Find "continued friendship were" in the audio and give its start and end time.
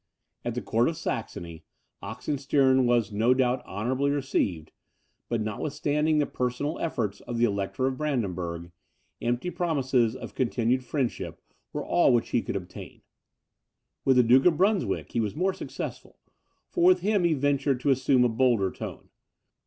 10.33-11.85